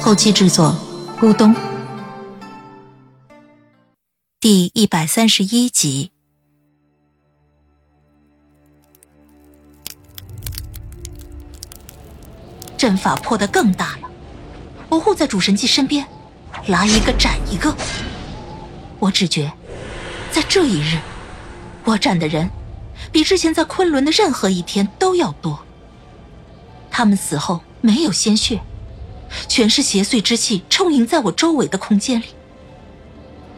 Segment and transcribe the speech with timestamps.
[0.00, 0.74] 后期制作：
[1.20, 1.54] 咕咚。
[4.40, 6.12] 第一百三十一集，
[12.76, 14.08] 阵法破得更大了。
[14.88, 16.06] 我护在主神祭身边，
[16.68, 17.74] 来一个斩一个。
[19.00, 19.52] 我只觉，
[20.30, 20.98] 在这一日，
[21.84, 22.48] 我斩的人
[23.12, 25.58] 比之前在昆仑的任何一天都要多。
[26.90, 28.60] 他们死后没有鲜血，
[29.48, 32.26] 全是邪祟之气充盈在我周围的空间里。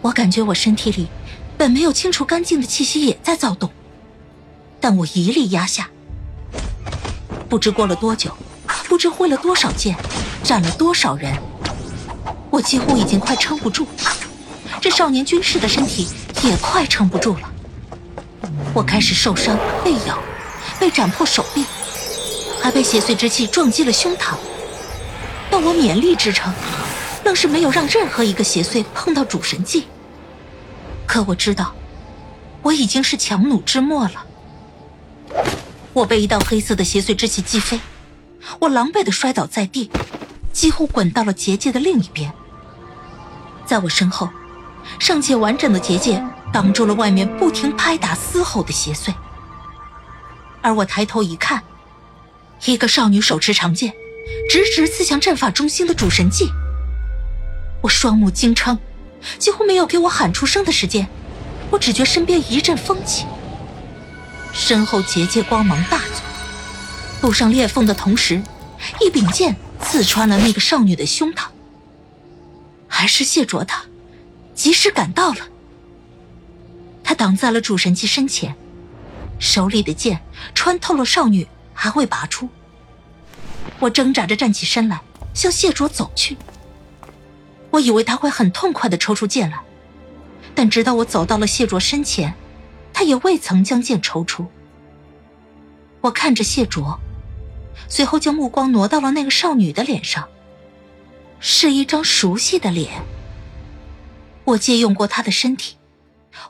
[0.03, 1.09] 我感觉我身体里
[1.57, 3.71] 本没有清除干净的气息也在躁动，
[4.81, 5.91] 但我一力压下。
[7.49, 8.37] 不知过了多久，
[8.89, 9.97] 不知挥了多少剑。
[10.43, 11.37] 斩了多少人？
[12.51, 13.87] 我几乎已经快撑不住，
[14.81, 16.09] 这少年军士的身体
[16.43, 17.53] 也快撑不住了。
[18.73, 20.19] 我开始受伤，被咬，
[20.81, 21.65] 被斩破手臂，
[22.61, 24.35] 还被邪祟之气撞击了胸膛。
[25.51, 26.53] 但我勉力支撑，
[27.25, 29.87] 愣是没有让任何一个邪祟碰到主神技。
[31.07, 31.75] 可我知道，
[32.63, 34.25] 我已经是强弩之末了。
[35.93, 37.81] 我被一道黑色的邪祟之气击飞，
[38.61, 39.91] 我狼狈的摔倒在地。
[40.53, 42.33] 几乎滚到了结界的另一边，
[43.65, 44.29] 在我身后，
[44.99, 49.15] 尚且完整的结界挡住了外面不停拍打嘶吼的邪祟。
[50.61, 51.63] 而我抬头一看，
[52.65, 53.95] 一个少女手持长剑，
[54.49, 56.51] 直直刺向阵法中心的主神技。
[57.83, 58.79] 我双目惊瞠，
[59.39, 61.09] 几乎没有给我喊出声的时间，
[61.71, 63.27] 我只觉身边一阵风起，
[64.53, 66.23] 身后结界光芒大作，
[67.21, 68.43] 布上裂缝的同时，
[69.01, 69.57] 一柄剑。
[69.83, 71.47] 刺穿了那个少女的胸膛，
[72.87, 73.83] 还是谢卓他
[74.55, 75.39] 及时赶到了。
[77.03, 78.55] 他挡在了主神器身前，
[79.39, 80.21] 手里的剑
[80.55, 82.47] 穿透了少女，还未拔出。
[83.81, 85.01] 我挣扎着站起身来，
[85.35, 86.37] 向谢卓走去。
[87.71, 89.61] 我以为他会很痛快的抽出剑来，
[90.55, 92.35] 但直到我走到了谢卓身前，
[92.93, 94.47] 他也未曾将剑抽出。
[96.03, 97.01] 我看着谢卓。
[97.89, 100.29] 随后将目光挪到了那个少女的脸上，
[101.41, 103.03] 是一张熟悉的脸。
[104.45, 105.77] 我借用过她的身体，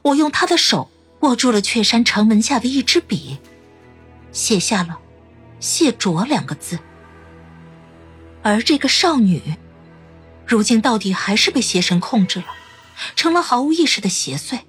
[0.03, 0.91] 我用她的手
[1.21, 3.39] 握住了雀山城门下的一支笔，
[4.33, 4.99] 写下了
[5.61, 6.79] “谢卓”两个字。
[8.43, 9.43] 而这个少女，
[10.47, 12.47] 如今到底还是被邪神控制了，
[13.17, 14.61] 成了毫无意识的邪祟。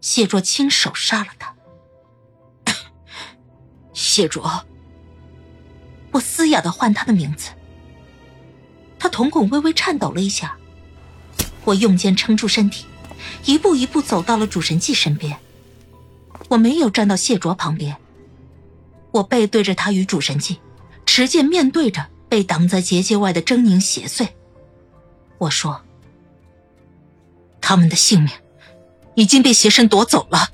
[0.00, 1.54] 谢卓亲手杀了她。
[3.92, 4.64] 谢卓。
[6.12, 7.50] 我嘶哑的唤他的名字，
[8.98, 10.56] 他瞳孔微微颤抖了一下。
[11.64, 12.86] 我用剑撑住身体，
[13.44, 15.36] 一步一步走到了主神祭身边。
[16.48, 17.96] 我没有站到谢卓旁边，
[19.10, 20.60] 我背对着他与主神祭，
[21.04, 24.28] 持剑面对着被挡在结界外的狰狞邪祟。
[25.38, 25.82] 我说
[27.60, 28.30] ：“他们的性命
[29.14, 30.50] 已经被邪神夺走了。”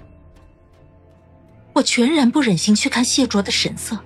[1.75, 3.99] 我全然不忍心去看谢卓的神色。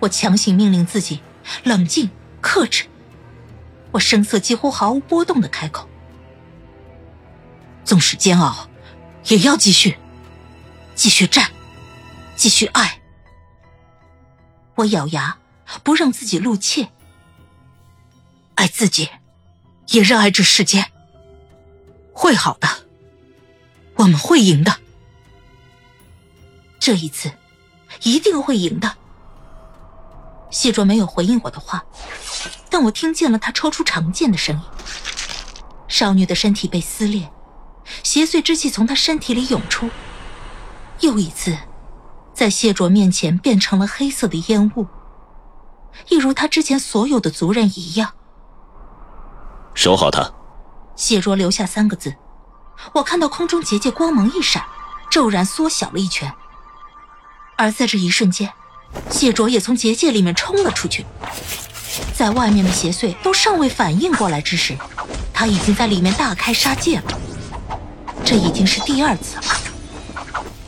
[0.00, 1.20] 我强行命令自己
[1.64, 2.10] 冷静
[2.40, 2.84] 克制，
[3.92, 5.88] 我声色几乎毫无波动的开口
[7.84, 8.68] ：“纵使煎熬，
[9.26, 9.96] 也要继续，
[10.94, 11.50] 继续战，
[12.36, 13.00] 继续爱。”
[14.76, 15.38] 我咬牙，
[15.82, 16.90] 不让自己露怯，
[18.54, 19.08] 爱自己，
[19.88, 20.90] 也热爱这世间。
[22.12, 22.68] 会好的，
[23.96, 24.78] 我们会赢的，
[26.78, 27.32] 这一次
[28.02, 28.96] 一定会赢的。
[30.50, 31.84] 谢卓没有回应我的话，
[32.68, 34.62] 但我听见了他抽出长剑的声音。
[35.88, 37.30] 少女的身体被撕裂，
[38.02, 39.90] 邪祟之气从她身体里涌出，
[41.00, 41.56] 又一次，
[42.32, 44.86] 在谢卓面前变成了黑色的烟雾，
[46.08, 48.12] 一如他之前所有的族人一样。
[49.74, 50.32] 守好他。
[50.96, 52.14] 谢卓留下三个字，
[52.92, 54.62] 我看到空中结界光芒一闪，
[55.10, 56.30] 骤然缩小了一圈，
[57.56, 58.52] 而在这一瞬间。
[59.08, 61.06] 谢卓也从结界里面冲了出去，
[62.12, 64.76] 在外面的邪祟都尚未反应过来之时，
[65.32, 67.04] 他已经在里面大开杀戒了。
[68.24, 69.42] 这已经是第二次了，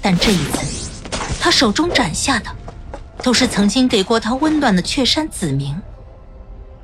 [0.00, 0.88] 但这一次，
[1.40, 2.46] 他手中斩下的，
[3.22, 5.74] 都是曾经给过他温暖的雀山子民。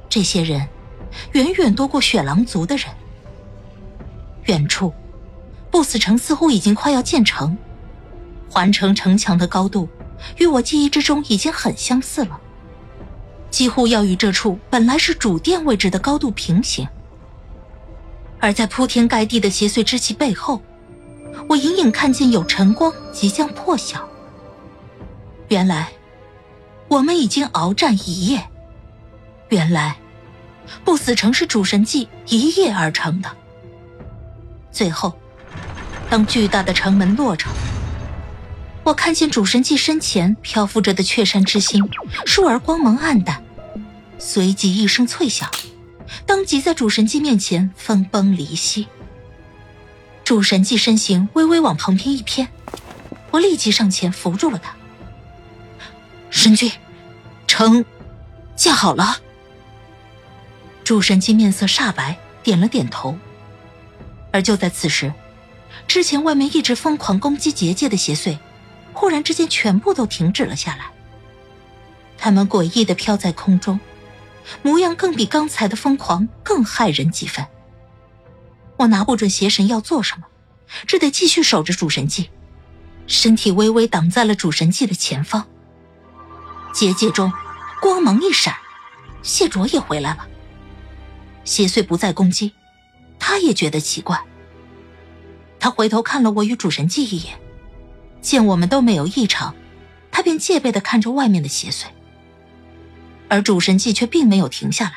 [0.08, 0.67] 这些人
[1.32, 2.87] 远远多过雪狼族的人。
[4.44, 4.93] 远处，
[5.70, 7.56] 不死城似乎已经快要建成，
[8.49, 9.88] 环城城墙的高度
[10.38, 12.40] 与我记忆之中已经很相似了，
[13.50, 16.88] 几乎要与这处本来是主殿位置的高度平行。
[18.40, 20.62] 而在铺天盖地的邪祟之气背后，
[21.49, 24.08] 我隐隐看见有晨光即将破晓。
[25.49, 25.90] 原来，
[26.88, 28.49] 我们已经鏖战一夜。
[29.50, 29.96] 原来，
[30.85, 33.31] 不死城是主神祭一夜而成的。
[34.73, 35.19] 最后，
[36.11, 37.52] 当巨大的城门落成，
[38.85, 41.82] 我看见主神祭身前漂浮着的雀山之心，
[42.25, 43.43] 倏而光芒暗淡，
[44.19, 45.50] 随即一声脆响，
[46.25, 48.87] 当即在主神祭面前分崩离析。
[50.25, 52.49] 主神祭身形微微往旁边一偏，
[53.31, 54.75] 我立即上前扶住了他。
[56.31, 56.71] 神君，
[57.47, 57.85] 城
[58.55, 59.17] 建好了。
[60.85, 63.19] 主神祭面色煞白，点了点头。
[64.31, 65.13] 而就在此时，
[65.87, 68.39] 之前外面一直疯狂攻击结界的邪祟，
[68.93, 70.91] 忽然之间全部都停止了下来。
[72.17, 73.81] 他们诡异的飘在空中，
[74.63, 77.47] 模样更比刚才的疯狂更骇人几分。
[78.77, 80.27] 我拿不准邪神要做什么，
[80.87, 82.31] 只得继续守着主神祭，
[83.07, 85.47] 身体微微挡在了主神祭的前方。
[86.73, 87.32] 结界中，
[87.81, 88.55] 光芒一闪，
[89.23, 90.26] 谢卓也回来了。
[91.44, 92.53] 邪祟不再攻击。
[93.20, 94.19] 他也觉得奇怪，
[95.59, 97.38] 他回头看了我与主神祭一眼，
[98.20, 99.55] 见我们都没有异常，
[100.12, 101.87] 他便戒备的看着外面的邪祟。
[103.29, 104.93] 而主神祭却并没有停下来，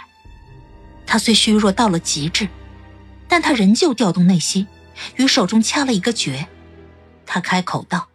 [1.08, 2.48] 他虽虚弱到了极致，
[3.28, 4.68] 但他仍旧调动内心，
[5.16, 6.48] 与手中掐了一个诀。
[7.26, 8.08] 他开口道：“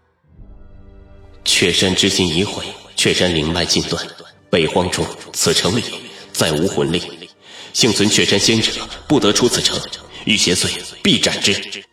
[1.45, 2.65] 雀山之心已毁，
[2.97, 4.05] 雀山灵脉尽断，
[4.51, 5.85] 北荒中此城里
[6.33, 7.29] 再无魂力。”
[7.73, 8.73] 幸存雀山仙者
[9.07, 9.79] 不得出此城，
[10.25, 10.71] 遇邪祟
[11.03, 11.85] 必斩之。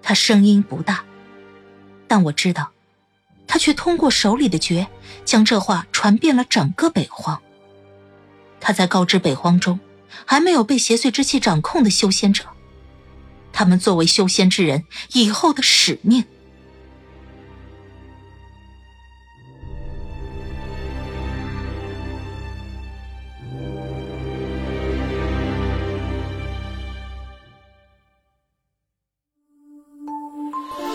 [0.00, 1.04] 他声音不大，
[2.06, 2.70] 但我知道，
[3.48, 4.86] 他却通过手里的诀，
[5.24, 7.42] 将这话传遍了整个北荒。
[8.60, 9.80] 他在告知北荒中
[10.24, 12.44] 还没有被邪祟之气掌控的修仙者，
[13.52, 16.24] 他们作为修仙之人以后的使命。